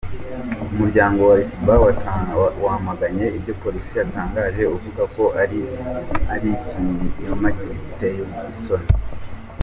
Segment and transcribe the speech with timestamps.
[0.73, 1.73] Umuryango wa Lisuba
[2.65, 5.23] wamaganye ibyo Polisi yatangaje uvuga ko
[6.31, 8.89] ari ‘ikinyoma giteye isoni’.